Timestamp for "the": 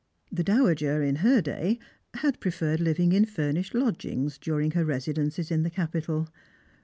0.31-0.43, 5.61-5.69